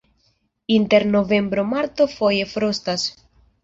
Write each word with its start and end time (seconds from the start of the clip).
Inter 0.77 1.03
novembro-marto 1.17 2.03
foje 2.17 2.45
frostas. 2.55 3.01